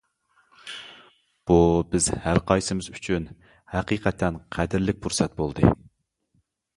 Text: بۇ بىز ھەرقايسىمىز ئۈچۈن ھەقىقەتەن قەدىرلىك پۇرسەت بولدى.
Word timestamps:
بۇ 1.49 1.57
بىز 1.91 2.07
ھەرقايسىمىز 2.23 2.87
ئۈچۈن 2.93 3.27
ھەقىقەتەن 3.73 4.39
قەدىرلىك 4.57 4.99
پۇرسەت 5.05 5.37
بولدى. 5.43 5.71